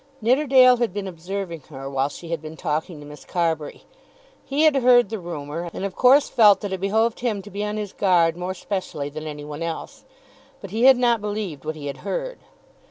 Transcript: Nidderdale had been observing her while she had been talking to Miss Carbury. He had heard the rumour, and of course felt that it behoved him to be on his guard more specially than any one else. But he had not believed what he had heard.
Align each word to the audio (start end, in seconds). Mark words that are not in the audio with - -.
Nidderdale 0.19 0.77
had 0.77 0.95
been 0.95 1.07
observing 1.07 1.59
her 1.69 1.87
while 1.87 2.09
she 2.09 2.29
had 2.29 2.41
been 2.41 2.57
talking 2.57 2.99
to 2.99 3.05
Miss 3.05 3.23
Carbury. 3.23 3.83
He 4.43 4.63
had 4.63 4.77
heard 4.77 5.09
the 5.09 5.19
rumour, 5.19 5.69
and 5.75 5.85
of 5.85 5.95
course 5.95 6.27
felt 6.27 6.61
that 6.61 6.73
it 6.73 6.79
behoved 6.81 7.19
him 7.19 7.43
to 7.43 7.51
be 7.51 7.63
on 7.63 7.77
his 7.77 7.93
guard 7.93 8.35
more 8.35 8.55
specially 8.55 9.09
than 9.09 9.27
any 9.27 9.45
one 9.45 9.61
else. 9.61 10.03
But 10.59 10.71
he 10.71 10.85
had 10.85 10.97
not 10.97 11.21
believed 11.21 11.65
what 11.65 11.75
he 11.75 11.85
had 11.85 11.97
heard. 11.97 12.39